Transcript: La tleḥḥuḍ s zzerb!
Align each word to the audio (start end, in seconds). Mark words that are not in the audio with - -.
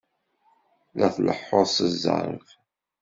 La 0.97 1.07
tleḥḥuḍ 1.15 1.67
s 1.69 1.77
zzerb! 1.93 2.45